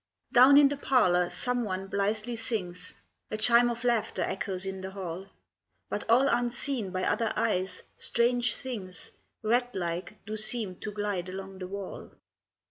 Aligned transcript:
Down 0.31 0.57
in 0.57 0.69
the 0.69 0.77
parlour 0.77 1.29
some 1.29 1.63
one 1.63 1.85
blithely 1.85 2.35
sings; 2.35 2.95
A 3.29 3.37
chime 3.37 3.69
of 3.69 3.83
laughter 3.83 4.23
echoes 4.23 4.65
in 4.65 4.81
the 4.81 4.89
hall; 4.89 5.27
But 5.89 6.09
all 6.09 6.27
unseen 6.27 6.89
by 6.89 7.03
other 7.03 7.31
eyes, 7.35 7.83
strange 7.97 8.55
things 8.55 9.11
Rat 9.43 9.75
like 9.75 10.17
do 10.25 10.35
seem 10.37 10.77
to 10.77 10.91
glide 10.91 11.29
along 11.29 11.59
the 11.59 11.67
wall. 11.67 12.09